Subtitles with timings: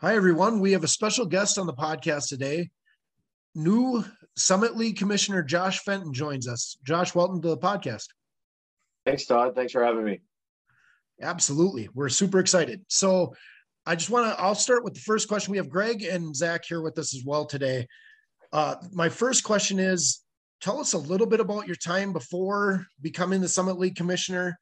[0.00, 0.58] Hi, everyone.
[0.58, 2.70] We have a special guest on the podcast today.
[3.54, 4.04] New
[4.36, 6.76] Summit League Commissioner Josh Fenton joins us.
[6.84, 8.06] Josh, welcome to the podcast.
[9.06, 9.54] Thanks, Todd.
[9.54, 10.22] Thanks for having me.
[11.22, 11.88] Absolutely.
[11.94, 12.80] We're super excited.
[12.88, 13.34] So,
[13.86, 15.52] I just want to, I'll start with the first question.
[15.52, 17.86] We have Greg and Zach here with us as well today.
[18.52, 20.20] Uh, my first question is
[20.60, 24.58] tell us a little bit about your time before becoming the Summit League Commissioner.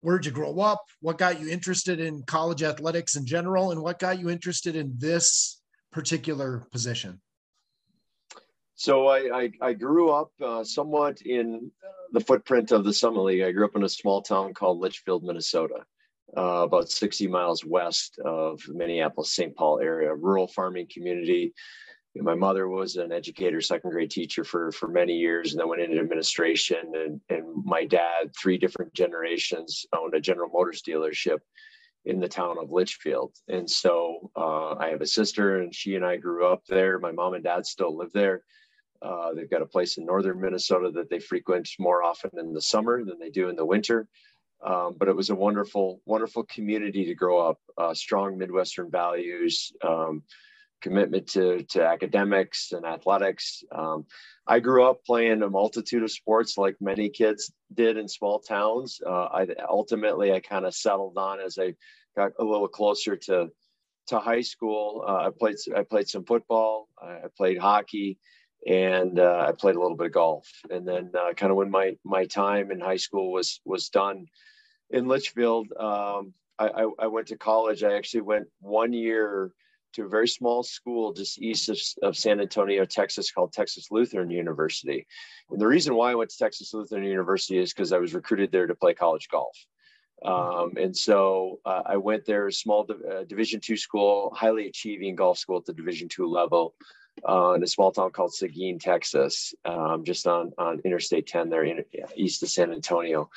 [0.00, 0.84] Where'd you grow up?
[1.00, 3.70] What got you interested in college athletics in general?
[3.70, 5.60] And what got you interested in this
[5.92, 7.20] particular position?
[8.76, 11.70] So I, I, I grew up uh, somewhat in
[12.12, 13.42] the footprint of the Summit League.
[13.42, 15.84] I grew up in a small town called Litchfield, Minnesota,
[16.36, 19.54] uh, about 60 miles west of Minneapolis, St.
[19.54, 21.54] Paul area, rural farming community.
[22.16, 25.82] My mother was an educator, second grade teacher for, for many years, and then went
[25.82, 26.92] into administration.
[26.94, 31.38] And, and my dad, three different generations, owned a General Motors dealership
[32.04, 33.34] in the town of Litchfield.
[33.48, 36.98] And so uh, I have a sister, and she and I grew up there.
[36.98, 38.44] My mom and dad still live there.
[39.02, 42.62] Uh, they've got a place in northern Minnesota that they frequent more often in the
[42.62, 44.08] summer than they do in the winter.
[44.64, 47.58] Um, but it was a wonderful, wonderful community to grow up.
[47.76, 50.22] Uh, strong Midwestern values, um,
[50.82, 53.62] commitment to to academics and athletics.
[53.72, 54.06] Um,
[54.46, 59.00] I grew up playing a multitude of sports, like many kids did in small towns.
[59.04, 61.74] Uh, I ultimately I kind of settled on as I
[62.16, 63.48] got a little closer to
[64.08, 65.04] to high school.
[65.06, 66.88] Uh, I played I played some football.
[67.02, 68.18] I played hockey
[68.66, 70.48] and uh, I played a little bit of golf.
[70.70, 74.26] And then, uh, kind of when my my time in high school was was done
[74.90, 77.82] in Litchfield, um, I, I, I, went to college.
[77.82, 79.50] I actually went one year
[79.94, 84.30] to a very small school just east of, of San Antonio, Texas, called Texas Lutheran
[84.30, 85.06] University.
[85.50, 88.52] And the reason why I went to Texas Lutheran University is because I was recruited
[88.52, 89.56] there to play college golf.
[90.24, 95.16] Um, and so uh, I went there, a small uh, Division two school, highly achieving
[95.16, 96.74] golf school at the Division two level
[97.28, 101.64] uh, in a small town called Seguin, Texas, um, just on, on Interstate 10 there
[101.64, 101.84] in,
[102.16, 103.30] east of San Antonio.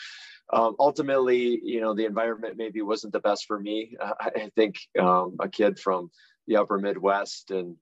[0.51, 3.97] Um, ultimately, you know, the environment maybe wasn't the best for me.
[4.19, 6.09] I think um, a kid from
[6.47, 7.75] the upper Midwest and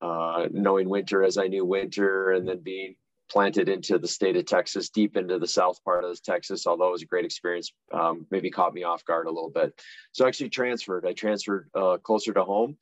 [0.00, 2.96] uh, knowing winter as I knew winter and then being
[3.30, 6.92] planted into the state of Texas, deep into the south part of Texas, although it
[6.92, 9.72] was a great experience, um, maybe caught me off guard a little bit.
[10.12, 11.06] So I actually transferred.
[11.06, 12.76] I transferred uh, closer to home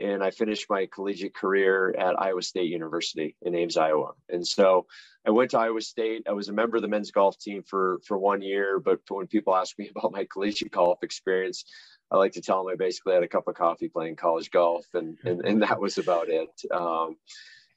[0.00, 4.12] and I finished my collegiate career at Iowa State University in Ames, Iowa.
[4.30, 4.86] And so
[5.26, 6.22] I went to Iowa State.
[6.26, 9.26] I was a member of the men's golf team for for one year, but when
[9.26, 11.64] people ask me about my collegiate golf experience,
[12.10, 14.86] I like to tell them I basically had a cup of coffee playing college golf,
[14.94, 16.50] and and, and that was about it.
[16.72, 17.16] Um,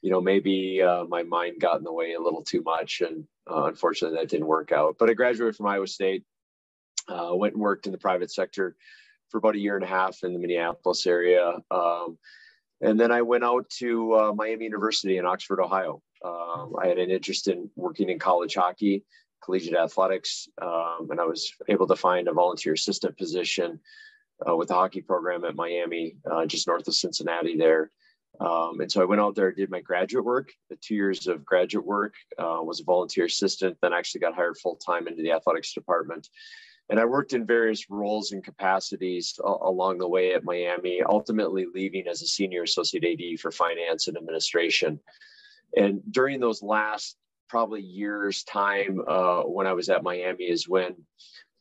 [0.01, 3.25] you know, maybe uh, my mind got in the way a little too much, and
[3.49, 4.95] uh, unfortunately that didn't work out.
[4.99, 6.23] But I graduated from Iowa State,
[7.07, 8.75] uh, went and worked in the private sector
[9.29, 11.53] for about a year and a half in the Minneapolis area.
[11.71, 12.17] Um,
[12.81, 16.01] and then I went out to uh, Miami University in Oxford, Ohio.
[16.23, 19.05] Um, I had an interest in working in college hockey,
[19.41, 23.79] collegiate athletics, um, and I was able to find a volunteer assistant position
[24.47, 27.91] uh, with the hockey program at Miami, uh, just north of Cincinnati there.
[28.39, 31.45] Um, and so I went out there, did my graduate work, the two years of
[31.45, 35.31] graduate work, uh, was a volunteer assistant, then actually got hired full time into the
[35.31, 36.27] athletics department.
[36.89, 42.07] And I worked in various roles and capacities along the way at Miami, ultimately leaving
[42.07, 44.99] as a senior associate AD for finance and administration.
[45.77, 47.15] And during those last
[47.47, 50.95] probably years time uh, when I was at Miami is when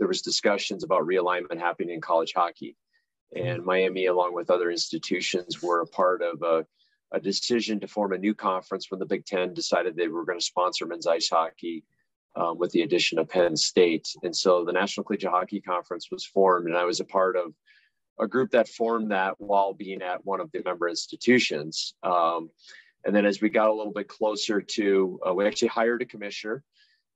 [0.03, 2.77] there was discussions about realignment happening in college hockey.
[3.37, 6.67] And Miami, along with other institutions, were a part of a,
[7.13, 10.41] a decision to form a new conference when the Big Ten decided they were going
[10.41, 11.85] to sponsor men's ice hockey
[12.35, 14.09] um, with the addition of Penn State.
[14.25, 17.55] And so the National Collegiate Hockey Conference was formed, and I was a part of
[18.19, 21.95] a group that formed that while being at one of the member institutions.
[22.03, 22.51] Um,
[23.05, 26.07] and then as we got a little bit closer to, uh, we actually hired a
[26.07, 26.65] commissioner.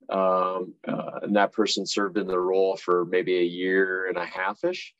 [0.09, 4.25] Um, uh, and that person served in the role for maybe a year and a
[4.25, 4.93] half ish.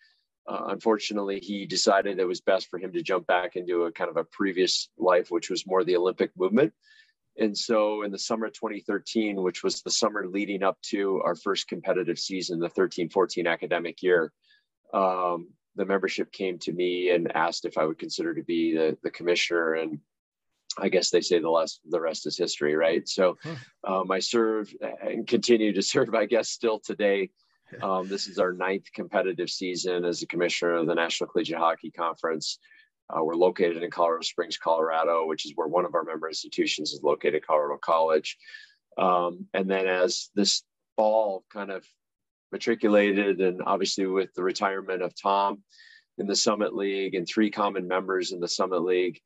[0.47, 4.09] Uh, unfortunately, he decided it was best for him to jump back into a kind
[4.09, 6.73] of a previous life, which was more the Olympic movement.
[7.37, 11.35] And so in the summer of 2013, which was the summer leading up to our
[11.35, 14.31] first competitive season, the 13 14 academic year,
[14.93, 18.97] um, the membership came to me and asked if I would consider to be the,
[19.03, 19.75] the commissioner.
[19.75, 19.99] And
[20.79, 23.07] I guess they say the less the rest is history, right?
[23.07, 23.37] So
[23.83, 27.29] um, I serve and continue to serve, I guess, still today.
[27.81, 31.91] Um, this is our ninth competitive season as a commissioner of the National Collegiate Hockey
[31.91, 32.59] Conference.
[33.09, 36.91] Uh, we're located in Colorado Springs, Colorado, which is where one of our member institutions
[36.91, 38.37] is located, Colorado College.
[38.97, 40.63] Um, and then as this
[40.95, 41.85] fall kind of
[42.51, 45.63] matriculated and obviously with the retirement of Tom
[46.17, 49.19] in the Summit League and three common members in the Summit League,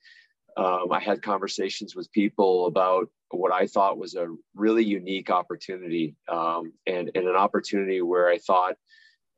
[0.58, 6.16] um, I had conversations with people about what I thought was a really unique opportunity
[6.28, 8.76] um, and, and an opportunity where I thought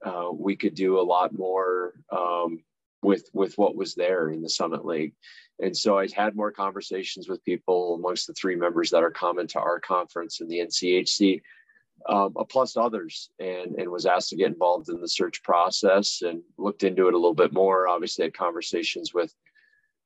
[0.04, 2.64] uh, we could do a lot more um,
[3.02, 5.14] with with what was there in the Summit League.
[5.60, 9.48] And so I had more conversations with people amongst the three members that are common
[9.48, 11.42] to our conference in the NCHC,
[12.10, 16.42] um, plus others, and, and was asked to get involved in the search process and
[16.58, 17.88] looked into it a little bit more.
[17.88, 19.34] Obviously, had conversations with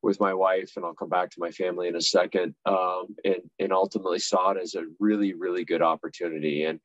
[0.01, 3.41] with my wife, and I'll come back to my family in a second, um, and,
[3.59, 6.79] and ultimately saw it as a really, really good opportunity and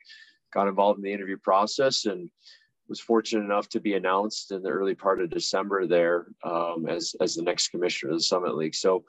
[0.52, 2.30] got involved in the interview process and
[2.88, 7.14] was fortunate enough to be announced in the early part of December there um, as,
[7.20, 8.74] as the next commissioner of the Summit League.
[8.74, 9.04] So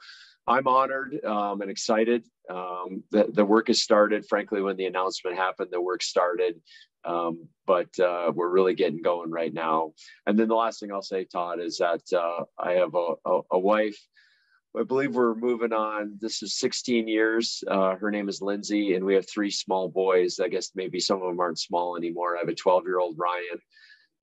[0.46, 2.24] I'm honored um, and excited.
[2.50, 4.26] Um, the, the work has started.
[4.26, 6.60] Frankly, when the announcement happened, the work started.
[7.04, 9.92] Um, but uh, we're really getting going right now.
[10.26, 13.40] And then the last thing I'll say, Todd, is that uh, I have a, a,
[13.52, 13.98] a, wife.
[14.76, 16.18] I believe we're moving on.
[16.20, 17.62] This is 16 years.
[17.68, 20.40] Uh, her name is Lindsay, and we have three small boys.
[20.40, 22.36] I guess maybe some of them aren't small anymore.
[22.36, 23.60] I have a 12 year old Ryan.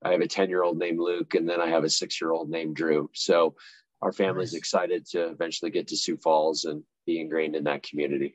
[0.04, 2.32] I have a 10 year old named Luke, and then I have a six year
[2.32, 3.08] old named Drew.
[3.14, 3.54] So
[4.02, 4.58] our family's nice.
[4.58, 8.34] excited to eventually get to Sioux Falls and be ingrained in that community.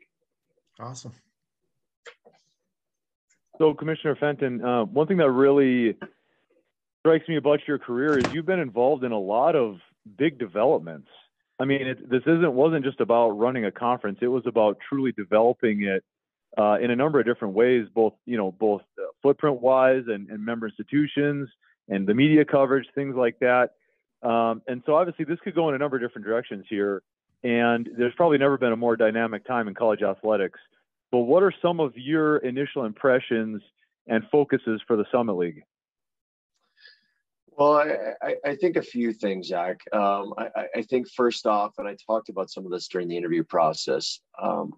[0.80, 1.14] Awesome.
[3.58, 5.98] So, Commissioner Fenton, uh, one thing that really
[7.02, 9.80] strikes me about your career is you've been involved in a lot of
[10.18, 11.08] big developments.
[11.60, 15.12] I mean, it, this isn't wasn't just about running a conference; it was about truly
[15.12, 16.04] developing it
[16.58, 20.30] uh, in a number of different ways, both you know, both uh, footprint wise and,
[20.30, 21.50] and member institutions
[21.90, 23.72] and the media coverage, things like that.
[24.22, 27.02] Um, and so, obviously, this could go in a number of different directions here.
[27.44, 30.60] And there's probably never been a more dynamic time in college athletics.
[31.12, 33.62] But what are some of your initial impressions
[34.08, 35.64] and focuses for the Summit League?
[37.58, 37.84] Well,
[38.22, 39.82] I, I, think a few things, Zach.
[39.92, 43.18] Um, I, I, think first off, and I talked about some of this during the
[43.18, 44.74] interview process, um,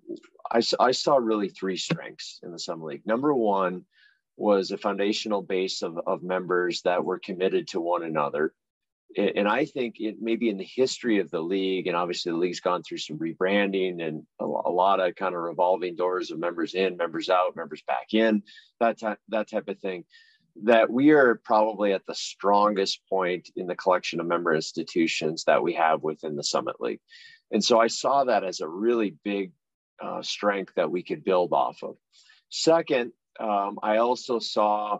[0.49, 3.05] I, I saw really three strengths in the Summit League.
[3.05, 3.83] Number one
[4.37, 8.53] was a foundational base of, of members that were committed to one another
[9.17, 12.59] and I think it maybe in the history of the league, and obviously the league's
[12.59, 16.95] gone through some rebranding and a, lot of kind of revolving doors of members in,
[16.95, 18.44] members out, members back in,
[18.79, 20.06] that type that type of thing.
[20.63, 25.63] That we are probably at the strongest point in the collection of member institutions that
[25.63, 27.01] we have within the Summit League,
[27.51, 29.53] and so I saw that as a really big
[30.01, 31.95] uh, strength that we could build off of.
[32.50, 35.00] Second, um, I also saw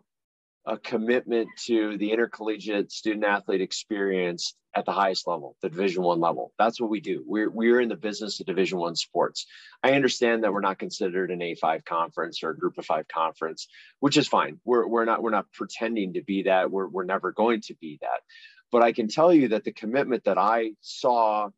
[0.69, 6.19] a commitment to the intercollegiate student athlete experience at the highest level the division one
[6.19, 6.54] level.
[6.60, 7.24] That's what we do.
[7.25, 9.48] We're, we're in the business of division one sports.
[9.81, 13.68] I understand that we're not considered an a5 conference or a group of five conference
[14.00, 14.60] which is fine.
[14.63, 16.69] We're, we're not we're not pretending to be that.
[16.69, 18.21] We're, we're never going to be that.
[18.71, 21.50] But i can tell you that the commitment that i saw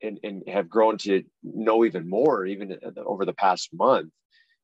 [0.00, 4.12] and, and have grown to know even more even over the past month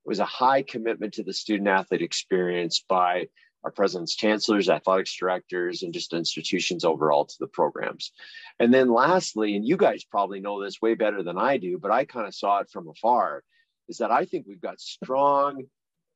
[0.04, 3.26] was a high commitment to the student athlete experience by
[3.64, 8.12] our president's chancellors, athletics directors, and just institutions overall to the programs.
[8.60, 11.90] And then lastly, and you guys probably know this way better than I do, but
[11.90, 13.42] I kind of saw it from afar,
[13.88, 15.64] is that I think we've got strong,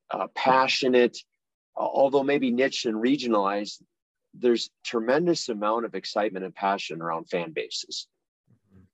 [0.09, 1.17] uh, passionate,
[1.75, 3.81] although maybe niche and regionalized,
[4.33, 8.07] there's tremendous amount of excitement and passion around fan bases.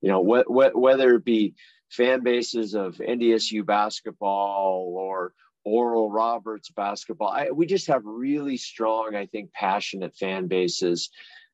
[0.01, 1.55] You know, wh- wh- whether it be
[1.89, 5.33] fan bases of NDSU basketball or
[5.69, 7.29] Oral Roberts basketball.
[7.29, 11.09] I, we just have really strong, I think, passionate fan bases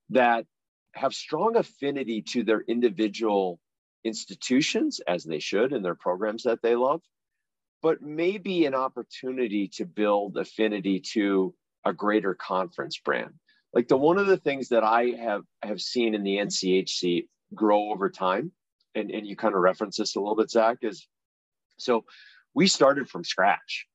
[0.09, 0.45] that
[0.93, 3.59] have strong affinity to their individual
[4.03, 7.01] institutions, as they should, and their programs that they love,
[7.81, 11.53] but maybe an opportunity to build affinity to
[11.83, 13.33] a greater conference brand.
[13.73, 17.91] Like the one of the things that I have have seen in the NCHC grow
[17.91, 18.51] over time,
[18.93, 21.07] and, and you kind of reference this a little bit, Zach, is
[21.77, 22.05] so
[22.53, 23.85] we started from scratch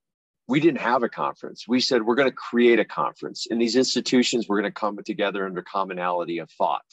[0.50, 1.69] we didn't have a conference.
[1.69, 3.47] We said we're going to create a conference.
[3.47, 6.85] In these institutions, we're going to come together under commonality of thought.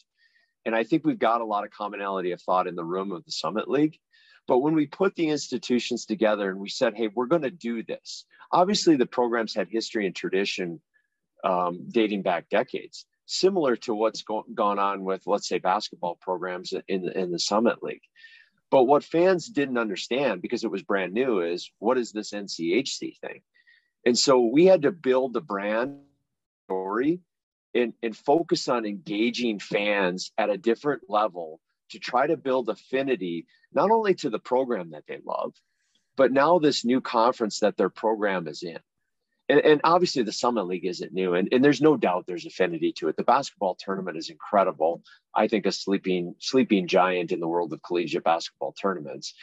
[0.64, 3.26] And I think we've got a lot of commonality of thought in the room of
[3.26, 3.98] the Summit League.
[4.48, 7.84] But when we put the institutions together and we said, hey, we're going to do
[7.84, 10.80] this, obviously the programs had history and tradition
[11.44, 16.74] um, dating back decades, similar to what's go- gone on with, let's say, basketball programs
[16.88, 18.02] in in the Summit League.
[18.70, 23.18] But what fans didn't understand because it was brand new is what is this NCHC
[23.20, 23.42] thing?
[24.06, 26.00] And so we had to build the brand
[26.66, 27.22] story
[27.74, 31.60] and, and focus on engaging fans at a different level
[31.92, 35.54] to try to build affinity, not only to the program that they love,
[36.18, 38.80] but now this new conference that their program is in.
[39.50, 42.92] And, and, obviously the Summit League isn't new, and, and there's no doubt there's affinity
[42.94, 43.18] to it.
[43.18, 45.02] The basketball tournament is incredible.
[45.36, 49.34] I think a sleeping sleeping giant in the world of collegiate basketball tournaments.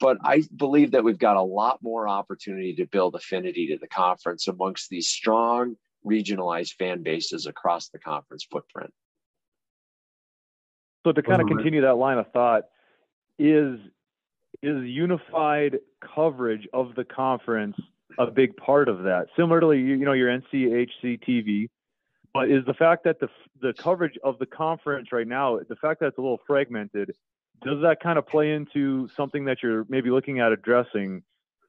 [0.00, 3.86] But I believe that we've got a lot more opportunity to build affinity to the
[3.86, 8.92] conference amongst these strong regionalized fan bases across the conference footprint.
[11.06, 12.64] So to kind of continue that line of thought,
[13.38, 13.78] is
[14.62, 15.78] is unified
[16.14, 17.76] coverage of the conference
[18.18, 19.26] a big part of that?
[19.36, 21.68] Similarly, you, you know, your NCHC TV,
[22.34, 23.28] but is the fact that the
[23.60, 27.12] the coverage of the conference right now, the fact that it's a little fragmented,
[27.62, 31.22] does that kind of play into something that you're maybe looking at addressing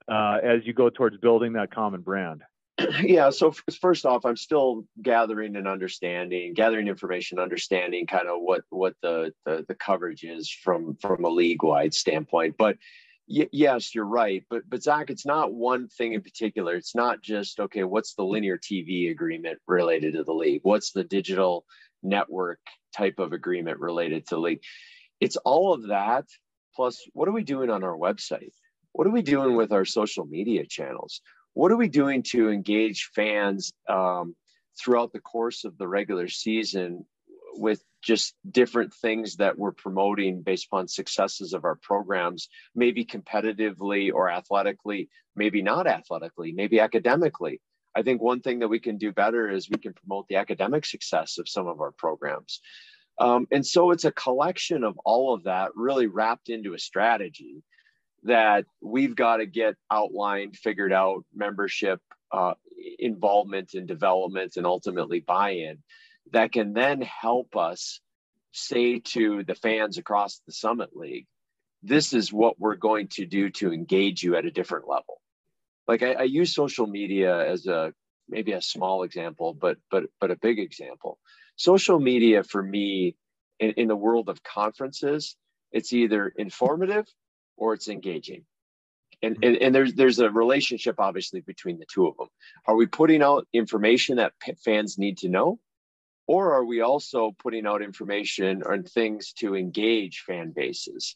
[0.08, 2.42] uh, as you go towards building that common brand?
[3.04, 8.64] yeah so first off i'm still gathering and understanding gathering information understanding kind of what
[8.70, 12.76] what the, the the, coverage is from from a league wide standpoint but
[13.28, 16.76] y- yes you're right but but zach it's not one thing in particular.
[16.76, 20.62] It's not just okay what's the linear tv agreement related to the league?
[20.64, 21.66] What's the digital
[22.02, 22.60] network
[22.96, 24.62] type of agreement related to the league?
[25.20, 26.26] It's all of that
[26.76, 28.54] plus what are we doing on our website?
[28.94, 31.22] What are we doing with our social media channels?
[31.54, 34.36] What are we doing to engage fans um,
[34.80, 37.06] throughout the course of the regular season
[37.56, 44.14] with just different things that we're promoting based upon successes of our programs, maybe competitively
[44.14, 47.62] or athletically, maybe not athletically, maybe academically.
[47.96, 50.86] I think one thing that we can do better is we can promote the academic
[50.86, 52.60] success of some of our programs.
[53.20, 57.64] Um, and so it's a collection of all of that really wrapped into a strategy
[58.24, 62.54] that we've got to get outlined, figured out, membership uh,
[63.00, 65.78] involvement and development, and ultimately buy-in
[66.32, 68.00] that can then help us
[68.52, 71.28] say to the fans across the Summit League,
[71.82, 75.20] this is what we're going to do to engage you at a different level.
[75.88, 77.94] Like I, I use social media as a
[78.30, 81.20] maybe a small example, but but but a big example.
[81.58, 83.16] Social media for me
[83.60, 85.36] in, in the world of conferences,
[85.72, 87.06] it's either informative
[87.58, 88.46] or it's engaging.
[89.22, 92.28] And, and, and there's there's a relationship obviously between the two of them.
[92.66, 95.60] Are we putting out information that fans need to know,
[96.28, 101.16] or are we also putting out information and things to engage fan bases?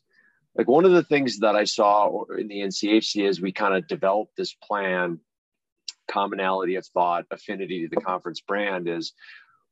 [0.55, 3.87] Like one of the things that I saw in the NCHC is we kind of
[3.87, 5.19] developed this plan,
[6.07, 9.13] commonality of thought, affinity to the conference brand is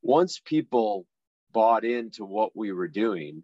[0.02, 1.06] once people
[1.52, 3.42] bought into what we were doing,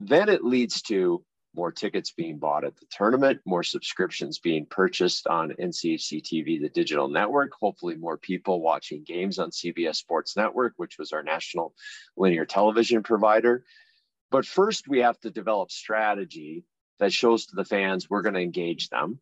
[0.00, 5.26] then it leads to more tickets being bought at the tournament, more subscriptions being purchased
[5.26, 10.74] on NCHC TV, the digital network, hopefully more people watching games on CBS Sports Network,
[10.76, 11.74] which was our national
[12.16, 13.64] linear television provider.
[14.30, 16.64] But first, we have to develop strategy
[16.98, 19.18] that shows to the fans we're going to engage them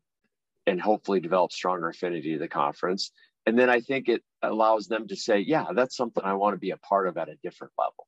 [0.67, 3.11] and hopefully develop stronger affinity to the conference.
[3.47, 6.59] And then I think it allows them to say, yeah, that's something I want to
[6.59, 8.07] be a part of at a different level.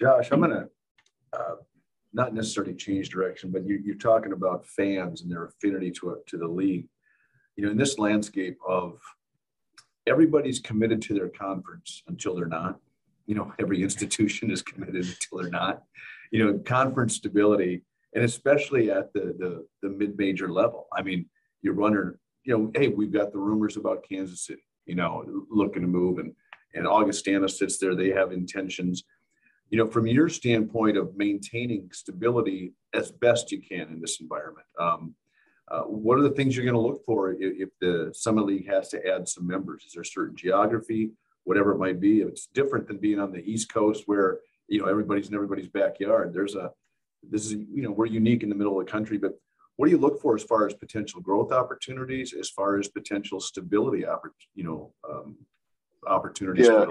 [0.00, 0.68] Josh, I'm going to
[1.32, 1.56] uh,
[2.12, 6.38] not necessarily change direction, but you, are talking about fans and their affinity to to
[6.38, 6.88] the league.
[7.56, 9.00] You know, in this landscape of
[10.06, 12.78] everybody's committed to their conference until they're not.
[13.26, 15.84] You know, every institution is committed until they're not.
[16.32, 17.82] You know, conference stability,
[18.14, 20.88] and especially at the the, the mid major level.
[20.92, 21.26] I mean,
[21.62, 22.14] you're running.
[22.44, 24.64] You know, hey, we've got the rumors about Kansas City.
[24.86, 26.34] You know, looking to move, and
[26.74, 27.94] and Augustana sits there.
[27.94, 29.04] They have intentions
[29.70, 34.66] you know, from your standpoint of maintaining stability as best you can in this environment,
[34.78, 35.14] um,
[35.70, 38.68] uh, what are the things you're going to look for if, if, the Summit League
[38.68, 39.84] has to add some members?
[39.84, 41.12] Is there certain geography,
[41.44, 42.22] whatever it might be?
[42.22, 45.68] If it's different than being on the East Coast where, you know, everybody's in everybody's
[45.68, 46.34] backyard.
[46.34, 46.72] There's a,
[47.22, 49.38] this is, you know, we're unique in the middle of the country, but
[49.76, 53.40] what do you look for as far as potential growth opportunities, as far as potential
[53.40, 55.36] stability, oppor- you know, um,
[56.08, 56.66] opportunities?
[56.66, 56.86] Yeah.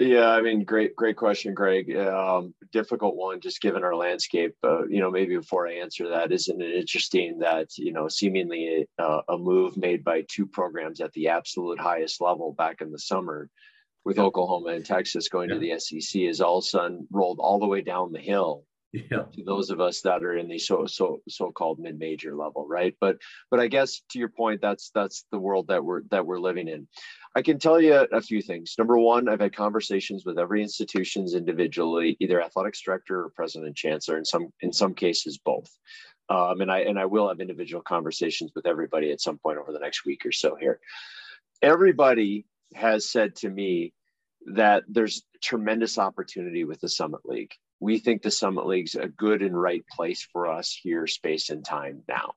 [0.00, 1.94] Yeah, I mean, great, great question, Greg.
[1.96, 4.54] Um, difficult one, just given our landscape.
[4.64, 8.88] Uh, you know, maybe before I answer that, isn't it interesting that you know, seemingly
[8.98, 12.98] uh, a move made by two programs at the absolute highest level back in the
[12.98, 13.48] summer,
[14.04, 14.24] with yeah.
[14.24, 15.54] Oklahoma and Texas going yeah.
[15.54, 18.64] to the SEC, is all of a sudden rolled all the way down the hill
[18.94, 19.24] yeah.
[19.32, 22.94] to those of us that are in the so so so-called mid-major level, right?
[23.00, 23.18] But
[23.50, 26.68] but I guess to your point, that's that's the world that we're that we're living
[26.68, 26.86] in.
[27.34, 28.74] I can tell you a few things.
[28.78, 34.18] Number one, I've had conversations with every institutions individually, either athletics director or president chancellor.
[34.18, 35.70] In some in some cases, both.
[36.28, 39.72] Um, and I and I will have individual conversations with everybody at some point over
[39.72, 40.80] the next week or so here.
[41.62, 43.92] Everybody has said to me
[44.46, 47.54] that there's tremendous opportunity with the Summit League.
[47.80, 51.64] We think the Summit League's a good and right place for us here, space and
[51.64, 52.32] time now.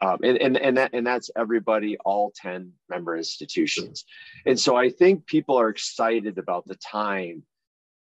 [0.00, 4.04] Um, and, and, and, that, and that's everybody, all 10 member institutions.
[4.44, 7.44] And so I think people are excited about the time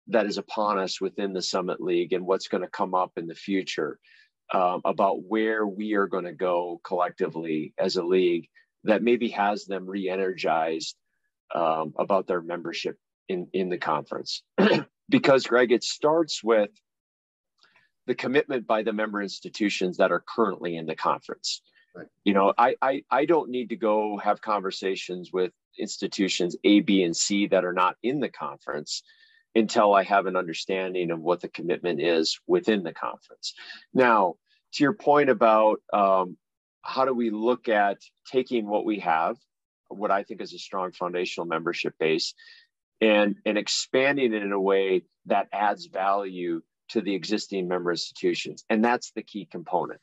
[0.08, 3.28] that is upon us within the Summit League and what's going to come up in
[3.28, 4.00] the future
[4.54, 8.48] um, about where we are going to go collectively as a league
[8.84, 10.96] that maybe has them re-energized
[11.54, 12.98] um, about their membership
[13.30, 14.44] in, in the conference.
[15.14, 16.72] because Greg, it starts with
[18.08, 21.62] the commitment by the member institutions that are currently in the conference.
[21.96, 22.08] Right.
[22.24, 27.04] You know, I, I I don't need to go have conversations with institutions A, B,
[27.04, 29.04] and C that are not in the conference
[29.54, 33.54] until I have an understanding of what the commitment is within the conference.
[33.94, 34.38] Now,
[34.74, 36.38] to your point about um,
[36.82, 38.00] how do we look at
[38.32, 39.38] taking what we have,
[39.90, 42.34] what I think is a strong foundational membership base,
[43.04, 48.64] and, and expanding it in a way that adds value to the existing member institutions.
[48.70, 50.00] And that's the key component.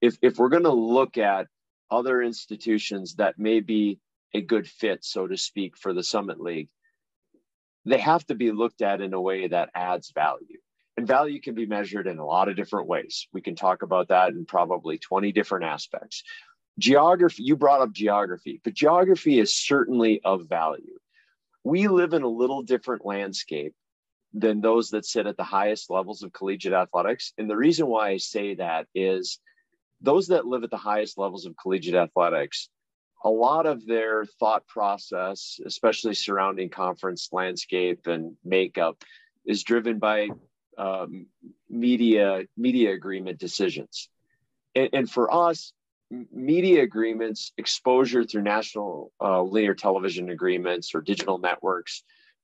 [0.00, 1.46] If, if we're going to look at
[1.92, 4.00] other institutions that may be
[4.34, 6.68] a good fit, so to speak, for the Summit League,
[7.84, 10.58] they have to be looked at in a way that adds value.
[10.96, 13.28] And value can be measured in a lot of different ways.
[13.32, 16.24] We can talk about that in probably 20 different aspects.
[16.80, 20.98] Geography, you brought up geography, but geography is certainly of value.
[21.64, 23.74] We live in a little different landscape
[24.32, 27.32] than those that sit at the highest levels of collegiate athletics.
[27.38, 29.38] And the reason why I say that is
[30.00, 32.68] those that live at the highest levels of collegiate athletics
[33.24, 39.02] a lot of their thought process, especially surrounding conference landscape and makeup,
[39.46, 40.28] is driven by
[40.76, 41.26] um,
[41.70, 44.10] media media agreement decisions.
[44.74, 45.72] And, and, for us,
[46.32, 52.02] media agreements, exposure through national uh, linear television agreements or digital networks,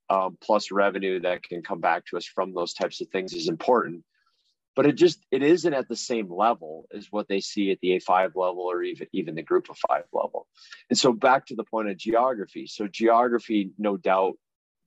[0.08, 3.48] um, plus revenue that can come back to us from those types of things is
[3.48, 4.04] important
[4.76, 7.98] but it just it isn't at the same level as what they see at the
[7.98, 10.46] A5 level or even even the group of five level.
[10.88, 12.66] And so back to the point of geography.
[12.66, 14.34] So geography, no doubt,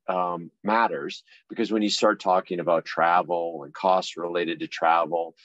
[0.07, 5.35] um, matters because when you start talking about travel and costs related to travel,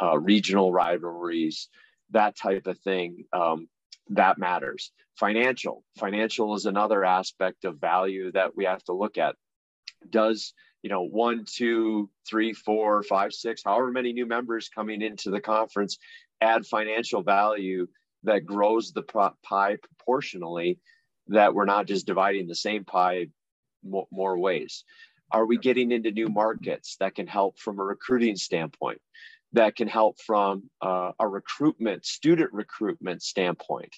[0.00, 1.68] uh, regional rivalries,
[2.10, 3.68] that type of thing, um,
[4.10, 4.92] that matters.
[5.16, 9.36] Financial, financial is another aspect of value that we have to look at.
[10.08, 15.30] Does you know, one, two, three, four, five, six, however many new members coming into
[15.30, 15.98] the conference
[16.40, 17.88] add financial value
[18.22, 20.78] that grows the pie proportionally,
[21.28, 23.26] that we're not just dividing the same pie
[23.82, 24.84] more ways.
[25.30, 29.00] Are we getting into new markets that can help from a recruiting standpoint?
[29.52, 33.94] That can help from uh, a recruitment, student recruitment standpoint.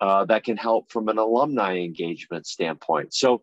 [0.00, 3.14] Uh, that can help from an alumni engagement standpoint.
[3.14, 3.42] So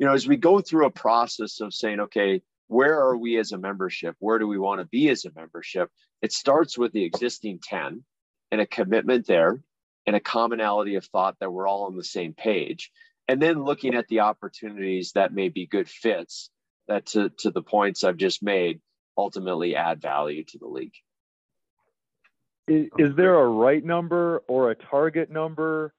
[0.00, 3.52] you know, as we go through a process of saying, okay, where are we as
[3.52, 4.16] a membership?
[4.18, 5.90] Where do we want to be as a membership?
[6.22, 8.02] It starts with the existing 10
[8.50, 9.62] and a commitment there
[10.06, 12.90] and a commonality of thought that we're all on the same page.
[13.28, 16.48] And then looking at the opportunities that may be good fits
[16.88, 18.80] that to, to the points I've just made
[19.20, 20.94] ultimately add value to the league.
[22.66, 25.92] Is, is there a right number or a target number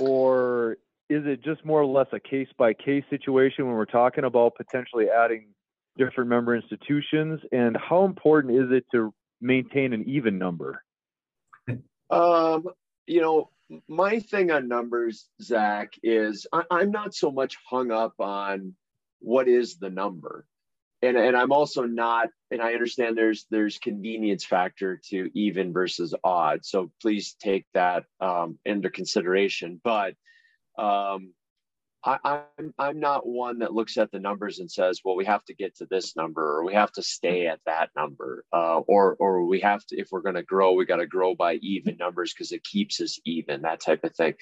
[0.00, 0.76] or
[1.08, 4.54] is it just more or less a case by case situation when we're talking about
[4.54, 5.48] potentially adding
[5.96, 7.40] different member institutions?
[7.52, 10.82] And how important is it to maintain an even number?
[12.10, 12.68] Um,
[13.06, 13.50] you know,
[13.88, 18.74] my thing on numbers, Zach, is I, I'm not so much hung up on
[19.20, 20.46] what is the number.
[21.02, 26.14] And, and I'm also not, and I understand there's there's convenience factor to even versus
[26.22, 26.64] odd.
[26.64, 29.80] So please take that um, into consideration.
[29.82, 30.14] But
[30.78, 31.32] um,
[32.04, 35.44] I, I'm, I'm not one that looks at the numbers and says, well, we have
[35.46, 39.16] to get to this number or we have to stay at that number, uh, or
[39.18, 41.96] or we have to if we're going to grow, we got to grow by even
[41.98, 44.34] numbers because it keeps us even, that type of thing.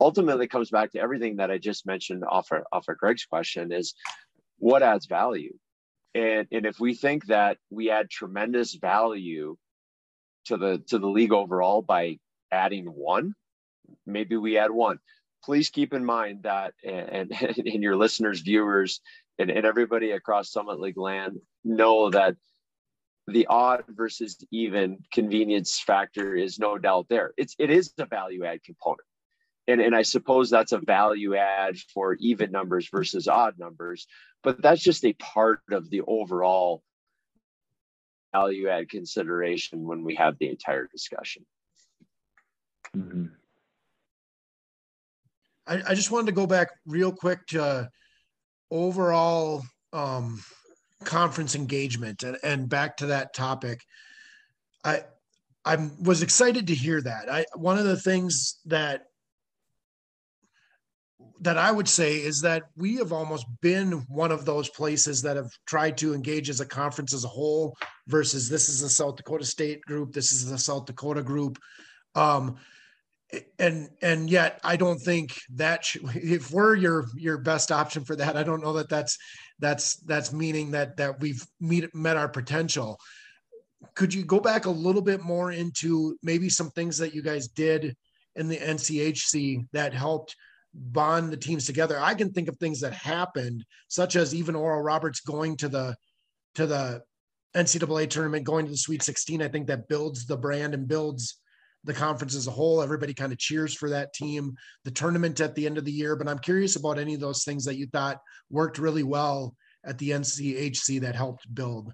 [0.00, 3.72] Ultimately, comes back to everything that I just mentioned off of, off of Greg's question
[3.72, 3.94] is
[4.58, 5.54] what adds value,
[6.14, 9.56] and and if we think that we add tremendous value
[10.46, 12.18] to the to the league overall by
[12.50, 13.34] adding one,
[14.06, 14.98] maybe we add one
[15.42, 19.00] please keep in mind that, and, and, your listeners, viewers,
[19.38, 22.36] and, and everybody across Summit League land know that
[23.26, 27.32] the odd versus even convenience factor is no doubt there.
[27.36, 29.06] It's it is a value add component.
[29.72, 34.06] And, and I suppose that's a value add for even numbers versus odd numbers,
[34.42, 36.82] but that's just a part of the overall
[38.34, 41.46] value add consideration when we have the entire discussion.
[42.94, 43.26] Mm-hmm.
[45.66, 47.86] I, I just wanted to go back real quick to uh,
[48.70, 49.62] overall
[49.94, 50.42] um,
[51.04, 53.80] conference engagement and, and back to that topic.
[54.84, 55.04] I
[55.64, 57.30] I was excited to hear that.
[57.30, 59.06] I one of the things that
[61.40, 65.36] that I would say is that we have almost been one of those places that
[65.36, 69.16] have tried to engage as a conference as a whole versus this is a South
[69.16, 71.58] Dakota State group, this is a South Dakota group.
[72.14, 72.56] Um,
[73.58, 78.36] and and yet I don't think that if we're your your best option for that,
[78.36, 79.18] I don't know that that's
[79.58, 82.98] that's that's meaning that that we've meet, met our potential.
[83.94, 87.48] Could you go back a little bit more into maybe some things that you guys
[87.48, 87.96] did
[88.36, 90.36] in the NCHC that helped
[90.74, 91.98] bond the teams together.
[92.00, 95.96] I can think of things that happened, such as even Oral Roberts going to the
[96.54, 97.02] to the
[97.56, 99.42] NCAA tournament, going to the Sweet 16.
[99.42, 101.38] I think that builds the brand and builds
[101.84, 102.82] the conference as a whole.
[102.82, 104.54] Everybody kind of cheers for that team.
[104.84, 107.44] The tournament at the end of the year, but I'm curious about any of those
[107.44, 109.54] things that you thought worked really well
[109.84, 111.92] at the NCHC that helped build.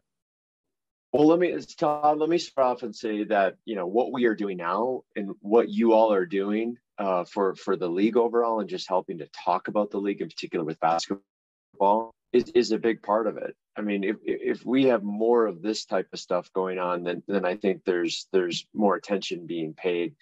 [1.12, 4.26] Well, let me, Todd, let me start off and say that, you know, what we
[4.26, 8.60] are doing now and what you all are doing uh, for for the league overall
[8.60, 12.78] and just helping to talk about the league in particular with basketball is, is a
[12.78, 13.56] big part of it.
[13.76, 17.22] I mean, if if we have more of this type of stuff going on, then
[17.28, 20.14] then I think there's there's more attention being paid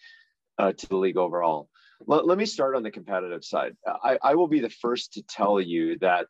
[0.58, 1.68] uh, to the league overall.
[2.06, 3.74] Let, let me start on the competitive side.
[3.86, 6.26] I, I will be the first to tell you that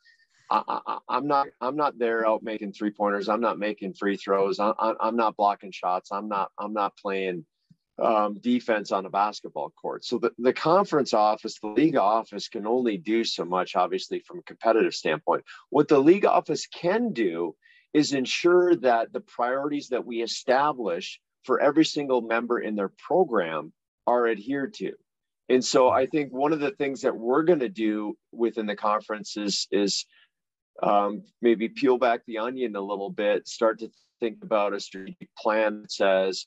[0.48, 3.28] I, am not I'm not there out making three pointers.
[3.28, 4.60] I'm not making free throws.
[4.60, 6.10] I, am not blocking shots.
[6.12, 7.44] I'm not I'm not playing
[8.02, 10.04] um, defense on a basketball court.
[10.04, 14.38] So the, the conference office, the league office can only do so much, obviously, from
[14.40, 15.44] a competitive standpoint.
[15.70, 17.54] What the league office can do
[17.94, 23.72] is ensure that the priorities that we establish for every single member in their program
[24.06, 24.92] are adhered to.
[25.48, 28.76] And so I think one of the things that we're going to do within the
[28.76, 30.04] conference is, is
[30.82, 35.28] um, maybe peel back the onion a little bit, start to think about a strategic
[35.38, 36.46] plan that says,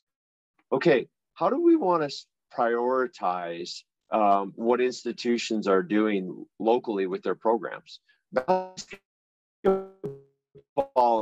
[0.70, 1.08] okay,
[1.40, 2.14] how do we want to
[2.54, 8.00] prioritize um, what institutions are doing locally with their programs,
[8.30, 9.88] basketball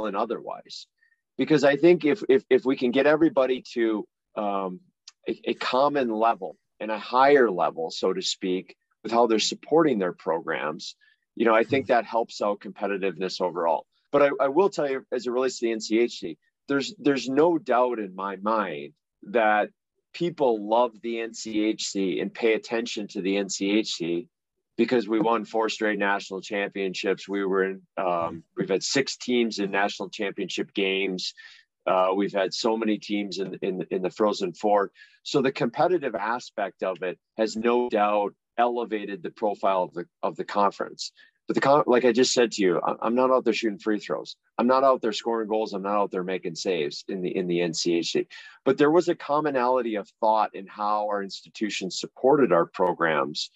[0.07, 0.89] and otherwise?
[1.37, 4.81] Because I think if if, if we can get everybody to um,
[5.29, 10.01] a, a common level and a higher level, so to speak, with how they're supporting
[10.01, 10.97] their programs,
[11.37, 13.87] you know, I think that helps out competitiveness overall.
[14.11, 17.57] But I, I will tell you, as it relates to the NCHC, there's there's no
[17.57, 19.71] doubt in my mind that
[20.19, 24.27] people love the NCHC and pay attention to the NCHC
[24.77, 27.29] because we won four straight national championships.
[27.29, 31.35] We were in, um, we've had six teams in national championship games.
[31.87, 34.91] Uh, we've had so many teams in, in, in the Frozen Four.
[35.23, 40.35] So the competitive aspect of it has no doubt elevated the profile of the, of
[40.35, 41.13] the conference.
[41.49, 44.37] But the like I just said to you, I'm not out there shooting free throws.
[44.59, 45.73] I'm not out there scoring goals.
[45.73, 48.27] I'm not out there making saves in the in the NCHC.
[48.67, 53.51] But there was a commonality of thought in how our institutions supported our programs,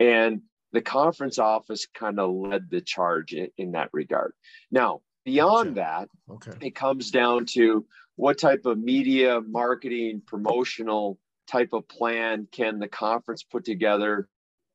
[0.00, 4.32] and the conference office kind of led the charge in, in, that regard.
[4.72, 6.52] Now, beyond that, okay.
[6.60, 12.88] it comes down to what type of media, marketing, promotional type of plan can the
[12.88, 14.28] conference put together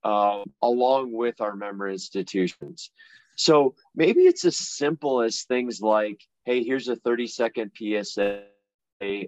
[0.04, 2.92] uh, along with our member institutions.
[3.36, 8.44] So maybe it's as simple as things like, hey, here's a 30 second PSA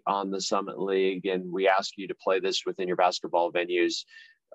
[0.06, 4.06] on the Summit League, and we ask you to play this within your basketball venues,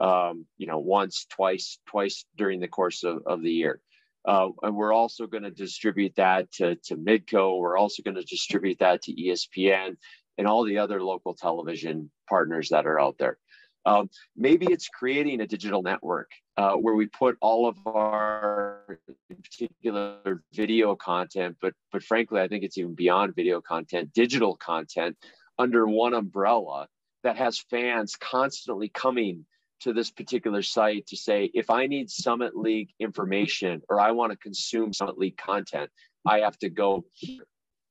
[0.01, 3.81] um, you know, once, twice, twice during the course of, of the year.
[4.25, 7.59] Uh, and we're also going to distribute that to, to Midco.
[7.59, 9.97] We're also going to distribute that to ESPN
[10.37, 13.39] and all the other local television partners that are out there.
[13.87, 18.99] Um, maybe it's creating a digital network uh, where we put all of our
[19.43, 25.17] particular video content, but but frankly, I think it's even beyond video content, digital content
[25.59, 26.89] under one umbrella
[27.23, 29.47] that has fans constantly coming
[29.81, 34.33] to this particular site to say, if I need Summit League information or I want
[34.33, 35.91] to consume Summit League content,
[36.27, 37.45] I have to go here.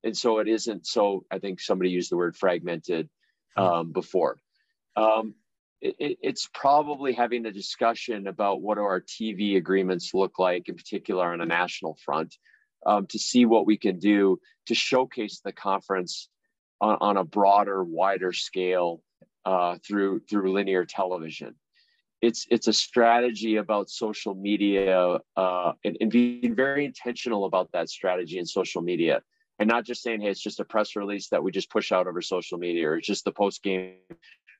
[0.03, 3.09] And so it isn't so, I think somebody used the word fragmented
[3.55, 4.37] um, before.
[4.95, 5.35] Um,
[5.81, 11.31] it, it's probably having a discussion about what our TV agreements look like, in particular
[11.31, 12.35] on a national front,
[12.85, 16.29] um, to see what we can do to showcase the conference
[16.81, 19.01] on, on a broader, wider scale
[19.45, 21.55] uh, through through linear television.
[22.21, 27.89] It's it's a strategy about social media uh, and, and being very intentional about that
[27.89, 29.21] strategy in social media
[29.59, 32.07] and not just saying, hey, it's just a press release that we just push out
[32.07, 33.95] over social media or it's just the post game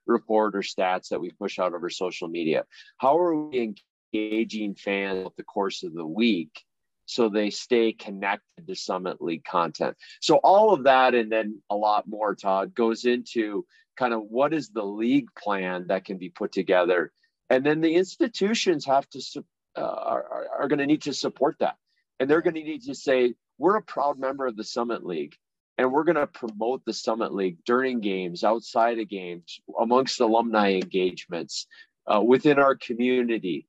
[0.08, 2.66] report or stats that we push out over social media?
[2.98, 3.76] How are we
[4.14, 6.64] engaging fans over the course of the week
[7.06, 9.96] so they stay connected to Summit League content?
[10.22, 13.66] So all of that and then a lot more, Todd, goes into
[13.98, 17.12] kind of what is the league plan that can be put together
[17.50, 19.44] and then the institutions have to
[19.76, 21.76] uh, are, are going to need to support that
[22.20, 25.36] and they're going to need to say we're a proud member of the summit league
[25.78, 30.74] and we're going to promote the summit league during games outside of games amongst alumni
[30.74, 31.68] engagements
[32.08, 33.68] uh, within our community.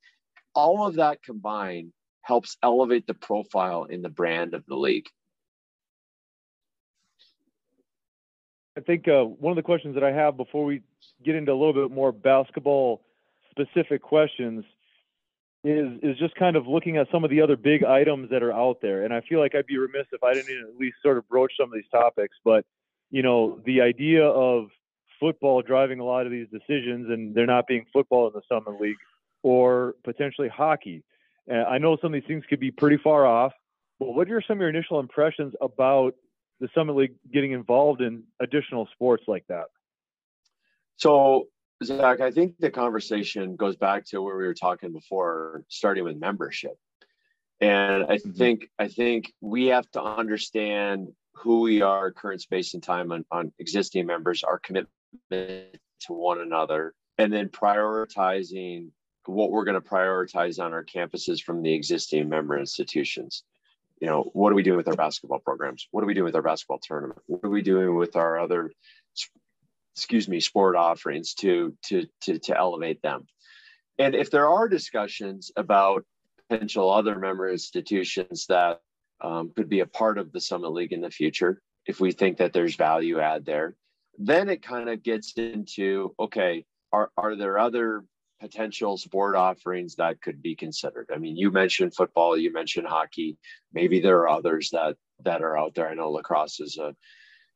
[0.55, 1.93] All of that combined
[2.23, 5.07] helps elevate the profile in the brand of the league.
[8.77, 10.83] I think uh, one of the questions that I have before we
[11.25, 13.03] get into a little bit more basketball
[13.51, 14.65] specific questions
[15.65, 18.53] is is just kind of looking at some of the other big items that are
[18.53, 19.05] out there.
[19.05, 21.53] And I feel like I'd be remiss if I didn't at least sort of broach
[21.59, 22.37] some of these topics.
[22.45, 22.65] But
[23.11, 24.69] you know, the idea of
[25.19, 28.81] football driving a lot of these decisions, and there not being football in the Summit
[28.81, 28.97] League,
[29.43, 31.03] or potentially hockey.
[31.51, 33.53] Uh, I know some of these things could be pretty far off.
[33.99, 36.15] But what are some of your initial impressions about
[36.61, 39.67] the Summit League getting involved in additional sports like that?
[40.97, 41.49] So,
[41.85, 46.17] Zach, I think the conversation goes back to where we were talking before, starting with
[46.17, 46.77] membership.
[47.61, 48.33] And I mm-hmm.
[48.33, 53.25] think I think we have to understand who we are, current space and time on,
[53.31, 54.89] on existing members, our commitment
[55.31, 58.91] to one another, and then prioritizing
[59.27, 63.45] what we're going to prioritize on our campuses from the existing member institutions
[64.01, 65.89] you know, what are we doing with our basketball programs?
[65.91, 67.21] What are we doing with our basketball tournament?
[67.27, 68.71] What are we doing with our other,
[69.99, 73.27] excuse me, sport offerings to to to to elevate them?
[73.99, 76.05] And if there are discussions about
[76.49, 78.81] potential other member institutions that
[79.21, 82.39] um, could be a part of the Summit League in the future, if we think
[82.39, 83.75] that there's value add there,
[84.17, 88.05] then it kind of gets into okay, are are there other
[88.41, 91.11] potential sport offerings that could be considered.
[91.13, 93.37] I mean, you mentioned football, you mentioned hockey.
[93.73, 95.89] Maybe there are others that that are out there.
[95.89, 96.95] I know lacrosse is a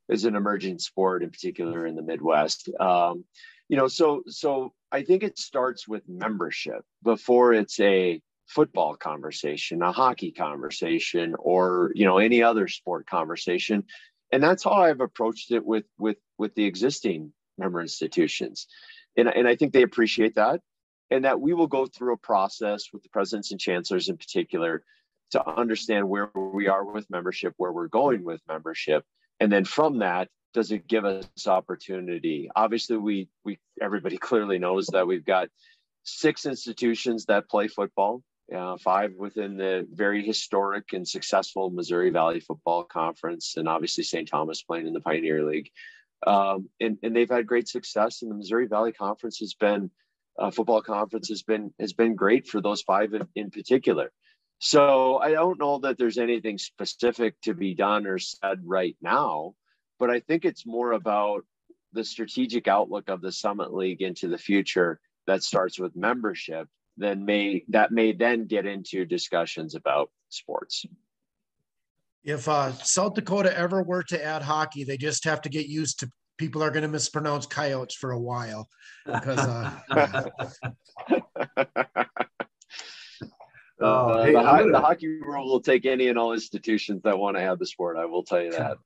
[0.08, 2.68] is an emerging sport, in particular in the Midwest.
[2.80, 3.24] Um,
[3.68, 9.82] you know, so so I think it starts with membership before it's a football conversation,
[9.82, 13.84] a hockey conversation, or you know any other sport conversation.
[14.30, 18.66] And that's how I've approached it with with with the existing member institutions.
[19.16, 20.60] And, and I think they appreciate that
[21.10, 24.82] and that we will go through a process with the presidents and chancellors in particular
[25.32, 29.04] to understand where we are with membership, where we're going with membership,
[29.42, 32.48] and then from that, does it give us opportunity?
[32.54, 35.48] Obviously, we we everybody clearly knows that we've got
[36.04, 38.22] six institutions that play football,
[38.54, 44.28] uh, five within the very historic and successful Missouri Valley Football Conference, and obviously St.
[44.28, 45.70] Thomas playing in the Pioneer League.
[46.24, 49.90] Um, and, and they've had great success, and the Missouri Valley Conference has been
[50.38, 54.12] uh, football conference has been has been great for those five in, in particular.
[54.64, 59.54] So I don't know that there's anything specific to be done or said right now,
[59.98, 61.44] but I think it's more about
[61.92, 67.24] the strategic outlook of the Summit League into the future that starts with membership then
[67.24, 70.86] may that may then get into discussions about sports.
[72.22, 75.98] If uh, South Dakota ever were to add hockey, they just have to get used
[76.00, 78.68] to people are going to mispronounce coyotes for a while
[79.06, 80.46] because uh,
[83.82, 87.36] Uh, hey, the, gonna, the, hockey world will take any and all institutions that want
[87.36, 87.96] to have the sport.
[87.96, 88.78] I will tell you that.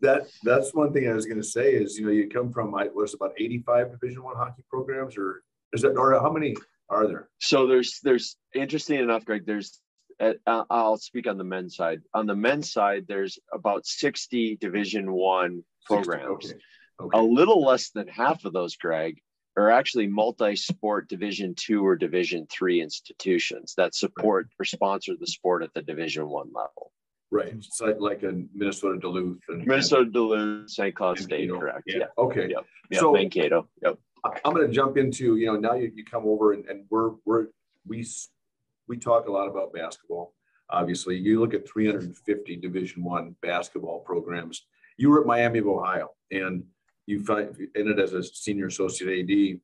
[0.00, 2.74] That that's one thing I was going to say is you know you come from
[2.74, 6.56] I was about eighty five Division one hockey programs or is that or how many
[6.88, 7.28] are there?
[7.40, 9.46] So there's there's interesting enough, Greg.
[9.46, 9.80] There's
[10.20, 12.02] uh, I'll speak on the men's side.
[12.12, 16.44] On the men's side, there's about sixty Division one programs.
[16.44, 16.62] 60, okay.
[17.00, 17.18] Okay.
[17.18, 19.20] A little less than half of those, Greg,
[19.56, 25.62] are actually multi-sport Division two or Division three institutions that support or sponsor the sport
[25.62, 26.92] at the Division one level.
[27.30, 30.94] Right, it's like, like in Minnesota Duluth and Minnesota Duluth, St.
[30.94, 31.82] Cloud State, correct?
[31.86, 31.98] Yeah.
[31.98, 32.06] yeah.
[32.16, 32.48] Okay.
[32.48, 32.64] Yep.
[32.90, 33.00] yep.
[33.00, 33.68] So Mankato.
[33.82, 33.98] Yep.
[34.44, 37.12] I'm going to jump into you know now you, you come over and, and we're
[37.24, 37.46] we're
[37.86, 38.06] we
[38.88, 40.34] we talk a lot about basketball.
[40.70, 44.64] Obviously, you look at 350 Division one basketball programs.
[44.96, 46.64] You were at Miami of Ohio, and
[47.06, 47.24] you
[47.74, 49.60] in as a senior associate AD.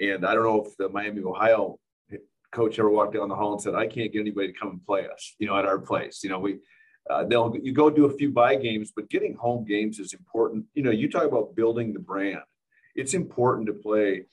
[0.00, 1.78] And I don't know if the Miami, Ohio
[2.54, 4.86] coach ever walked down the hall and said, I can't get anybody to come and
[4.86, 6.20] play us, you know, at our place.
[6.22, 6.58] You know, we,
[7.10, 10.64] uh, they'll, you go do a few buy games, but getting home games is important.
[10.74, 12.40] You know, you talk about building the brand.
[12.94, 14.24] It's important to play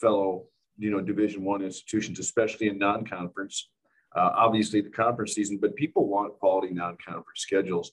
[0.00, 0.44] fellow,
[0.78, 3.70] you know, division one institutions, especially in non-conference,
[4.16, 7.90] uh, obviously the conference season, but people want quality non-conference schedules.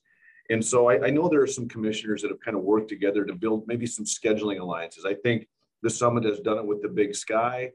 [0.52, 3.24] And so I, I, know there are some commissioners that have kind of worked together
[3.26, 5.06] to build maybe some scheduling alliances.
[5.06, 5.48] I think
[5.82, 7.72] the summit has done it with the Big Sky.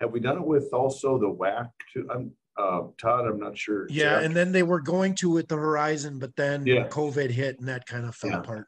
[0.00, 1.70] Have we done it with also the WAC?
[1.92, 2.08] Too?
[2.12, 3.26] I'm uh, Todd.
[3.26, 3.86] I'm not sure.
[3.88, 6.88] Yeah, and then they were going to with the Horizon, but then yeah.
[6.88, 8.40] COVID hit and that kind of fell yeah.
[8.40, 8.66] apart.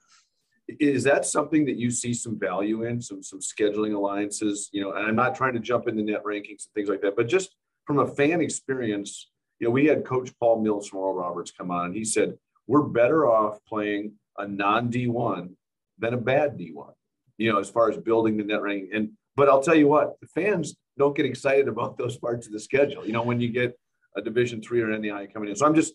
[0.78, 4.92] is that something that you see some value in some some scheduling alliances you know
[4.92, 7.56] and i'm not trying to jump into net rankings and things like that but just
[7.88, 11.72] from a fan experience you know we had coach paul mills from oral roberts come
[11.72, 12.38] on and he said
[12.70, 15.50] we're better off playing a non d1
[15.98, 16.92] than a bad d1
[17.36, 20.18] you know as far as building the net ranking and but i'll tell you what
[20.20, 23.48] the fans don't get excited about those parts of the schedule you know when you
[23.48, 23.76] get
[24.16, 25.94] a division three or NAIA coming in so i'm just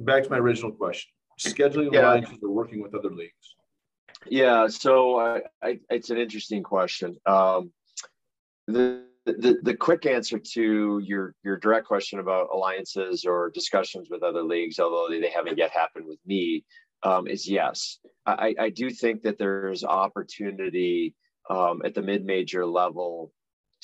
[0.00, 2.00] back to my original question scheduling yeah.
[2.00, 3.54] alliances or working with other leagues
[4.26, 7.16] yeah, so I, I, it's an interesting question.
[7.26, 7.72] Um,
[8.66, 14.22] the, the the quick answer to your your direct question about alliances or discussions with
[14.22, 16.64] other leagues, although they haven't yet happened with me,
[17.02, 17.98] um, is yes.
[18.26, 21.14] I, I do think that there's opportunity
[21.48, 23.32] um, at the mid major level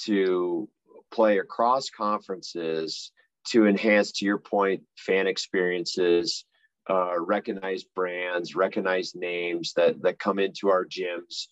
[0.05, 0.68] to
[1.11, 3.12] play across conferences
[3.48, 6.44] to enhance, to your point, fan experiences
[6.88, 11.46] uh, recognized brands, recognized names that that come into our gyms,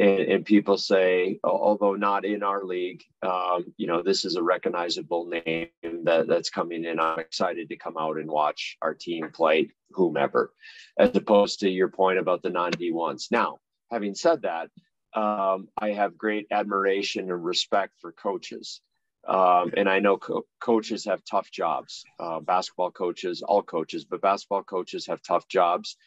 [0.00, 4.42] and, and people say, although not in our league, um, you know, this is a
[4.42, 5.68] recognizable name
[6.04, 6.98] that that's coming in.
[6.98, 10.54] I'm excited to come out and watch our team play whomever,
[10.98, 13.28] as opposed to your point about the non D ones.
[13.30, 13.58] Now,
[13.90, 14.70] having said that,
[15.14, 18.80] um, I have great admiration and respect for coaches.
[19.28, 24.22] Um, and I know co- coaches have tough jobs, uh, basketball coaches, all coaches, but
[24.22, 25.98] basketball coaches have tough jobs,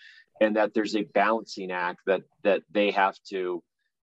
[0.42, 3.62] and that there's a balancing act that that they have to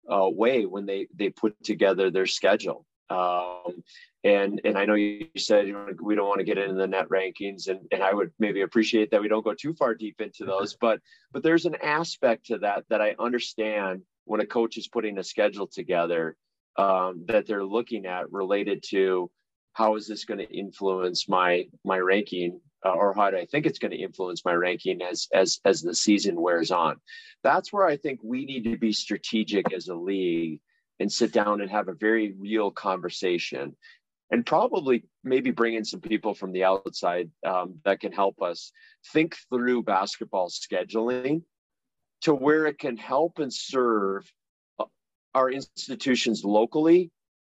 [0.10, 2.86] uh, weigh when they they put together their schedule.
[3.10, 3.84] Um,
[4.24, 6.88] and and I know you said you know, we don't want to get into the
[6.88, 10.22] net rankings, and and I would maybe appreciate that we don't go too far deep
[10.22, 11.00] into those, but
[11.32, 15.24] but there's an aspect to that that I understand when a coach is putting a
[15.24, 16.38] schedule together
[16.78, 19.30] um, that they're looking at related to
[19.74, 23.66] how is this going to influence my my ranking uh, or how do I think
[23.66, 26.98] it's going to influence my ranking as as as the season wears on.
[27.44, 30.60] That's where I think we need to be strategic as a league
[31.00, 33.76] and sit down and have a very real conversation
[34.32, 38.72] and probably maybe bring in some people from the outside um, that can help us
[39.12, 41.44] think through basketball scheduling
[42.22, 44.32] to where it can help and serve
[45.34, 47.12] our institutions locally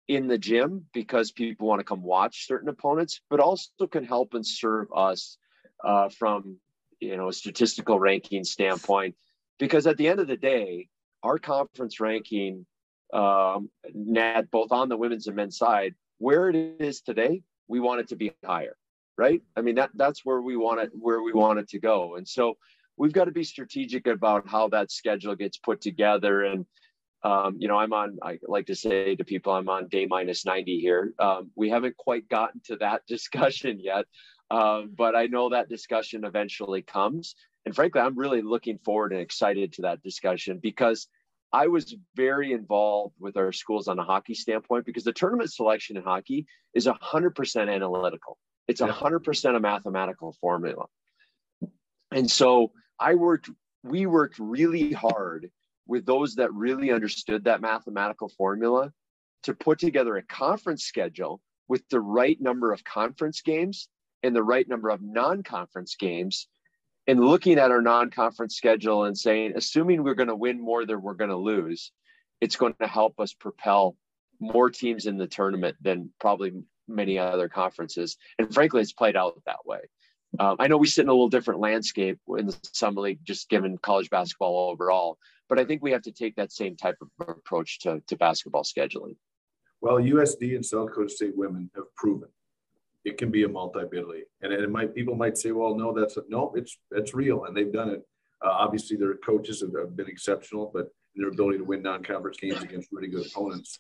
[0.07, 4.33] in the gym because people want to come watch certain opponents, but also can help
[4.33, 5.37] and serve us
[5.83, 6.57] uh, from
[6.99, 9.15] you know a statistical ranking standpoint.
[9.59, 10.87] Because at the end of the day,
[11.23, 12.65] our conference ranking,
[13.13, 17.99] um, net both on the women's and men's side, where it is today, we want
[17.99, 18.77] it to be higher,
[19.17, 19.41] right?
[19.55, 22.27] I mean that that's where we want it where we want it to go, and
[22.27, 22.57] so
[22.97, 26.65] we've got to be strategic about how that schedule gets put together and
[27.23, 30.45] um, you know, I'm on, I like to say to people, I'm on day minus
[30.45, 31.13] 90 here.
[31.19, 34.05] Um, we haven't quite gotten to that discussion yet,
[34.51, 37.35] um, but I know that discussion eventually comes.
[37.65, 41.07] And frankly, I'm really looking forward and excited to that discussion because
[41.51, 45.97] I was very involved with our schools on a hockey standpoint because the tournament selection
[45.97, 48.37] in hockey is 100% analytical.
[48.67, 50.85] It's 100% a mathematical formula.
[52.11, 53.49] And so I worked,
[53.83, 55.49] we worked really hard
[55.87, 58.91] with those that really understood that mathematical formula
[59.43, 63.87] to put together a conference schedule with the right number of conference games
[64.23, 66.47] and the right number of non-conference games
[67.07, 71.01] and looking at our non-conference schedule and saying assuming we're going to win more than
[71.01, 71.91] we're going to lose
[72.41, 73.95] it's going to help us propel
[74.39, 76.51] more teams in the tournament than probably
[76.87, 78.17] many other conferences.
[78.37, 79.79] And frankly it's played out that way
[80.39, 83.49] um, i know we sit in a little different landscape in the Summit League just
[83.49, 85.17] given college basketball overall
[85.49, 88.63] but I think we have to take that same type of approach to, to basketball
[88.63, 89.15] scheduling.
[89.79, 92.27] Well, USD and South Dakota State women have proven
[93.07, 94.03] it can be a multi-bid
[94.41, 97.55] and it might people might say, "Well, no, that's a, no, it's it's real," and
[97.55, 98.01] they've done it.
[98.43, 102.61] Uh, obviously, their coaches have, have been exceptional, but their ability to win non-conference games
[102.61, 103.79] against really good opponents.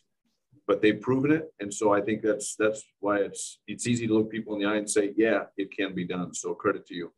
[0.67, 4.13] But they've proven it, and so I think that's that's why it's it's easy to
[4.13, 6.93] look people in the eye and say, "Yeah, it can be done." So credit to
[6.93, 7.13] you.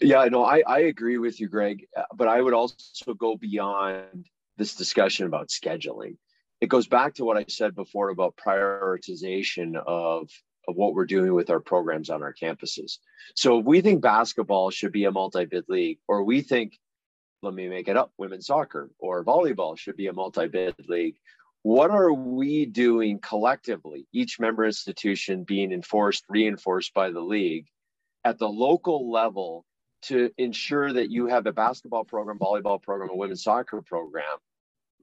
[0.00, 1.86] Yeah, no, I, I agree with you, Greg.
[1.96, 6.16] Uh, but I would also go beyond this discussion about scheduling.
[6.60, 10.30] It goes back to what I said before about prioritization of,
[10.68, 12.98] of what we're doing with our programs on our campuses.
[13.34, 16.78] So if we think basketball should be a multi-bid league, or we think,
[17.42, 21.16] let me make it up, women's soccer or volleyball should be a multi-bid league,
[21.64, 27.66] what are we doing collectively, each member institution being enforced, reinforced by the league
[28.22, 29.64] at the local level
[30.02, 34.36] to ensure that you have a basketball program, volleyball program, a women's soccer program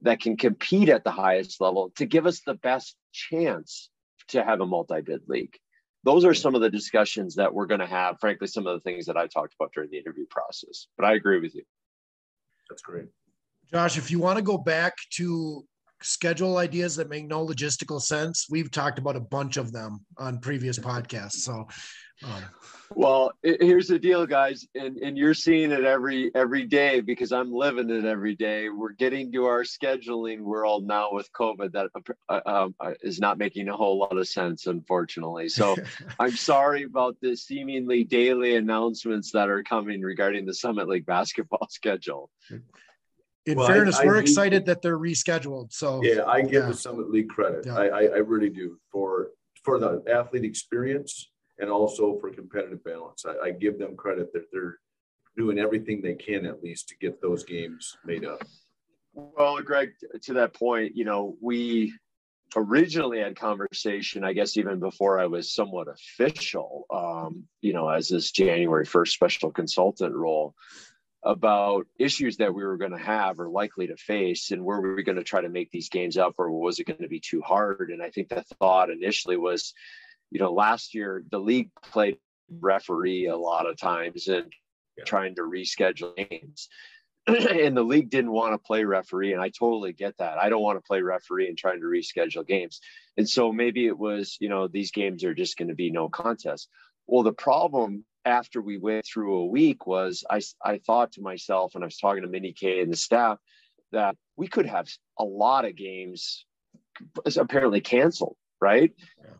[0.02, 3.90] that can compete at the highest level to give us the best chance
[4.28, 5.58] to have a multi-bid league.
[6.04, 8.20] Those are some of the discussions that we're going to have.
[8.20, 10.86] Frankly, some of the things that I talked about during the interview process.
[10.96, 11.64] But I agree with you.
[12.70, 13.06] That's great.
[13.72, 15.64] Josh, if you want to go back to
[16.02, 20.38] schedule ideas that make no logistical sense, we've talked about a bunch of them on
[20.38, 21.40] previous podcasts.
[21.42, 21.66] So,
[22.24, 22.44] um,
[22.94, 27.52] well, here's the deal, guys, and and you're seeing it every every day because I'm
[27.52, 28.68] living it every day.
[28.68, 31.90] We're getting to our scheduling world now with COVID that
[32.28, 35.48] uh, um, uh, is not making a whole lot of sense, unfortunately.
[35.48, 35.74] So
[36.20, 41.66] I'm sorry about the seemingly daily announcements that are coming regarding the Summit League basketball
[41.70, 42.30] schedule
[43.46, 45.72] in well, fairness, I, I we're excited that they're rescheduled.
[45.72, 46.68] So yeah, I give yeah.
[46.68, 47.66] the Summit League credit.
[47.66, 47.76] Yeah.
[47.76, 49.28] I, I, I really do for
[49.64, 53.24] for the athlete experience and also for competitive balance.
[53.26, 54.78] I, I give them credit that they're
[55.36, 58.42] doing everything they can at least to get those games made up.
[59.14, 59.90] Well, Greg,
[60.22, 61.94] to that point, you know, we
[62.56, 68.08] originally had conversation, I guess even before I was somewhat official, um, you know, as
[68.08, 70.54] this January 1st special consultant role
[71.24, 74.94] about issues that we were going to have or likely to face and where were
[74.94, 77.20] we going to try to make these games up or was it going to be
[77.20, 77.90] too hard?
[77.90, 79.72] And i think the thought initially was
[80.30, 82.18] you know last year the league played
[82.60, 84.52] referee a lot of times and
[84.98, 85.04] yeah.
[85.04, 86.68] trying to reschedule games.
[87.26, 90.38] And the league didn't want to play referee and i totally get that.
[90.38, 92.80] I don't want to play referee and trying to reschedule games.
[93.16, 96.08] And so maybe it was you know these games are just going to be no
[96.08, 96.68] contest.
[97.06, 101.74] Well the problem after we went through a week was I, I thought to myself,
[101.74, 103.38] and I was talking to Minnie K and the staff,
[103.90, 106.46] that we could have a lot of games
[107.36, 108.92] apparently canceled, right?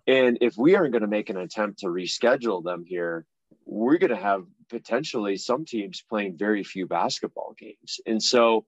[0.07, 0.14] Yeah.
[0.14, 3.24] And if we aren't going to make an attempt to reschedule them here,
[3.64, 8.01] we're going to have potentially some teams playing very few basketball games.
[8.07, 8.66] And so,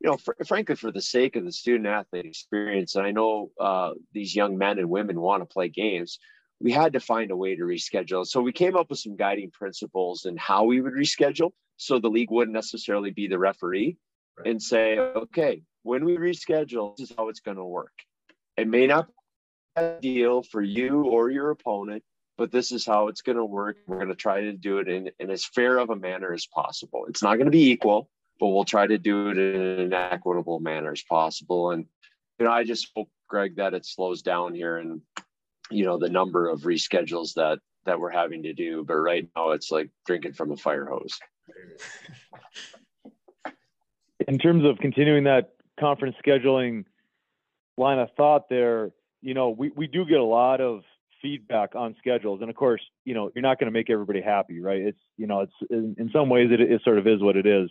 [0.00, 3.50] you know, for, frankly, for the sake of the student athlete experience, and I know
[3.60, 6.18] uh, these young men and women want to play games,
[6.60, 8.26] we had to find a way to reschedule.
[8.26, 11.50] So we came up with some guiding principles and how we would reschedule.
[11.76, 13.98] So the league wouldn't necessarily be the referee
[14.38, 14.48] right.
[14.48, 17.92] and say, okay, when we reschedule, this is how it's going to work.
[18.56, 22.02] It may not be ideal for you or your opponent,
[22.38, 23.76] but this is how it's going to work.
[23.86, 26.46] We're going to try to do it in, in as fair of a manner as
[26.46, 27.04] possible.
[27.08, 28.08] It's not going to be equal,
[28.40, 31.72] but we'll try to do it in an equitable manner as possible.
[31.72, 31.84] And,
[32.38, 35.02] you know, I just hope, Greg, that it slows down here and
[35.70, 39.50] you know the number of reschedules that that we're having to do but right now
[39.50, 41.18] it's like drinking from a fire hose.
[44.26, 46.84] In terms of continuing that conference scheduling
[47.76, 48.90] line of thought there
[49.22, 50.82] you know we, we do get a lot of
[51.22, 52.40] feedback on schedules.
[52.40, 54.80] And of course you know you're not going to make everybody happy right?
[54.80, 57.46] It's you know it's in, in some ways it, it sort of is what it
[57.46, 57.70] is.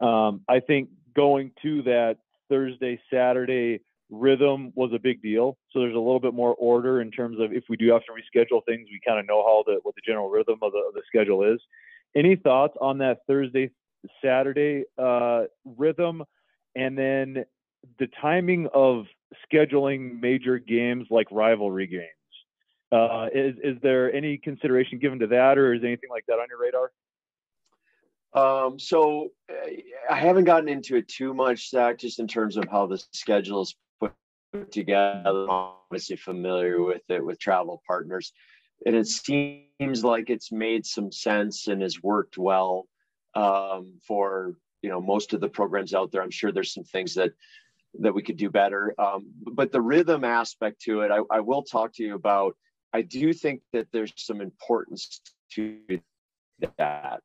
[0.00, 2.16] Um, i think going to that
[2.48, 3.80] thursday saturday
[4.12, 5.58] rhythm was a big deal.
[5.72, 8.12] So there's a little bit more order in terms of if we do have to
[8.12, 10.94] reschedule things, we kind of know how the what the general rhythm of the, of
[10.94, 11.60] the schedule is.
[12.14, 13.70] Any thoughts on that Thursday
[14.22, 16.22] Saturday uh, rhythm,
[16.76, 17.44] and then
[17.98, 19.06] the timing of
[19.50, 22.08] scheduling major games like rivalry games?
[22.92, 26.46] Uh, is is there any consideration given to that, or is anything like that on
[26.50, 26.92] your radar?
[28.34, 29.30] Um, so
[30.10, 33.62] I haven't gotten into it too much, Zach, just in terms of how the schedule
[33.62, 33.74] is
[34.70, 35.46] together.
[35.48, 38.32] obviously familiar with it with travel partners,
[38.86, 42.86] and it seems like it's made some sense and has worked well
[43.34, 46.22] um, for you know most of the programs out there.
[46.22, 47.32] I'm sure there's some things that
[48.00, 51.62] that we could do better, um, but the rhythm aspect to it, I, I will
[51.62, 52.56] talk to you about.
[52.94, 55.20] I do think that there's some importance
[55.54, 55.78] to
[56.78, 57.22] that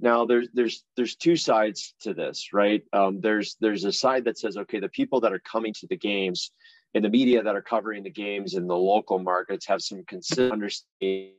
[0.00, 2.82] now there's there's there's two sides to this right?
[2.92, 5.96] Um, there's there's a side that says okay the people that are coming to the
[5.96, 6.52] games
[6.94, 10.52] and the media that are covering the games in the local markets have some consistent
[10.52, 11.32] understanding.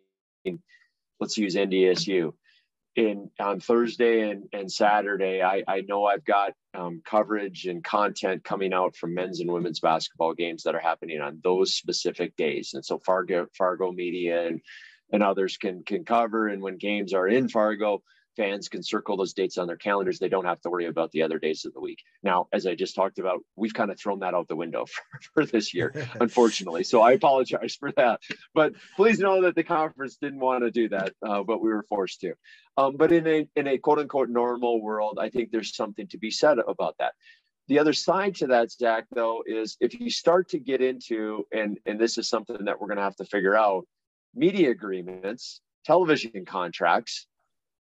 [1.20, 2.34] Let's use ndsu
[2.98, 8.44] in on thursday and, and saturday I, I know i've got um, coverage and content
[8.44, 12.72] coming out from men's and women's basketball games that are happening on those specific days.
[12.74, 14.62] And so fargo fargo media and
[15.12, 16.48] and others can can cover.
[16.48, 18.02] And when games are in fargo
[18.36, 20.20] fans can circle those dates on their calendars.
[20.20, 22.00] They don't have to worry about the other days of the week.
[22.24, 25.20] Now, as I just talked about, we've kind of thrown that out the window for,
[25.34, 26.84] for this year, unfortunately.
[26.84, 28.22] So I apologize for that.
[28.54, 31.84] But please know that the conference didn't want to do that, uh, but we were
[31.84, 32.34] forced to.
[32.78, 36.18] Um, but in a in a quote unquote normal world, I think there's something to
[36.18, 37.14] be said about that.
[37.68, 41.80] The other side to that, Zach, though, is if you start to get into, and
[41.86, 43.86] and this is something that we're going to have to figure out,
[44.34, 47.28] media agreements, television contracts,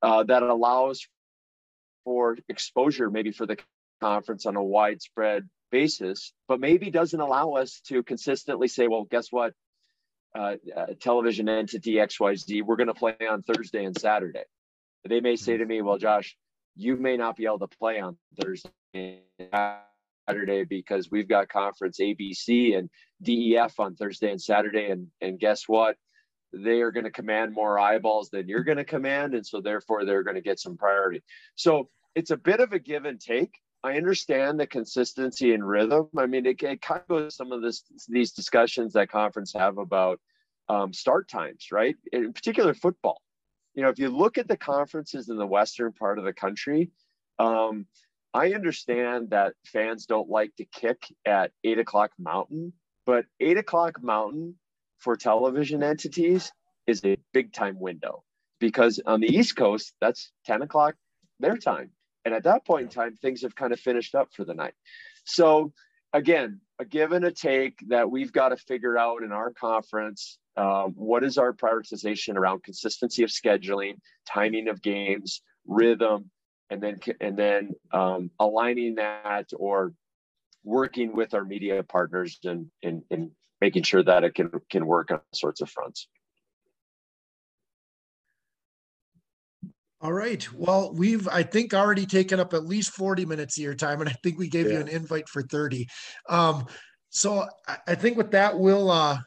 [0.03, 1.07] uh, that allows
[2.05, 3.57] for exposure maybe for the
[4.01, 9.29] conference on a widespread basis, but maybe doesn't allow us to consistently say, well, guess
[9.31, 9.55] what?
[10.35, 14.45] Uh, uh, television entity XYZ, we're going to play on Thursday and Saturday.
[15.07, 16.37] They may say to me, well, Josh,
[16.75, 19.21] you may not be able to play on Thursday
[20.27, 22.89] Saturday because we've got conference ABC and
[23.23, 24.91] DEF on Thursday and Saturday.
[24.91, 25.97] And, and guess what?
[26.53, 29.35] They are going to command more eyeballs than you're going to command.
[29.35, 31.23] And so therefore they're going to get some priority.
[31.55, 33.55] So it's a bit of a give and take.
[33.85, 36.09] I understand the consistency and rhythm.
[36.17, 39.79] I mean, it, it kind of goes some of this these discussions that conference have
[39.79, 40.21] about
[40.69, 41.97] um, start times, right?
[42.13, 43.21] In particular, football.
[43.75, 46.91] You know, if you look at the conferences in the western part of the country,
[47.39, 47.87] um,
[48.35, 52.73] I understand that fans don't like to kick at eight o'clock mountain,
[53.05, 54.55] but eight o'clock mountain
[55.03, 56.53] for television entities
[56.87, 58.23] is a big time window
[58.61, 60.95] because on the East Coast, that's 10 o'clock
[61.41, 61.91] their time.
[62.25, 64.75] And at that point in time, things have kind of finished up for the night.
[65.25, 65.73] So,
[66.13, 70.39] again, a give and a take that we've got to figure out in our conference.
[70.57, 73.95] Um, what is our prioritization around consistency of scheduling,
[74.29, 76.31] timing of games, rhythm,
[76.71, 79.93] and then and then um, aligning that or
[80.65, 83.31] working with our media partners and, and, and
[83.63, 86.09] making sure that it can can work on sorts of fronts.
[90.01, 90.53] All right.
[90.53, 94.11] Well, we've I think already taken up at least 40 minutes of your time, and
[94.11, 94.73] I think we gave yeah.
[94.73, 95.87] you an invite for 30.
[96.29, 96.67] Um,
[97.11, 99.19] so I, I think with that we'll uh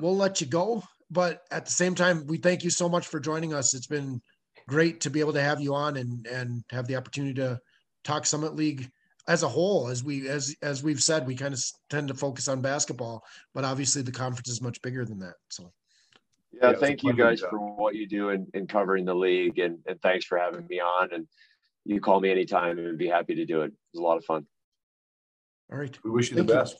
[0.00, 0.82] we'll let you go.
[1.08, 3.74] But at the same time, we thank you so much for joining us.
[3.74, 4.20] It's been
[4.66, 7.60] great to be able to have you on and and have the opportunity to
[8.02, 8.90] talk Summit League
[9.28, 12.48] as a whole, as we as as we've said, we kind of tend to focus
[12.48, 15.34] on basketball, but obviously the conference is much bigger than that.
[15.50, 15.72] So.
[16.52, 17.50] Yeah, yeah thank you guys job.
[17.50, 20.80] for what you do in, in covering the league, and, and thanks for having me
[20.80, 21.12] on.
[21.12, 21.26] And
[21.84, 23.66] you call me anytime, and be happy to do it.
[23.66, 24.46] It was a lot of fun.
[25.70, 26.74] All right, we wish you thank the best.
[26.74, 26.78] You.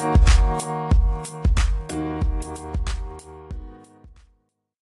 [0.00, 0.97] Thank you you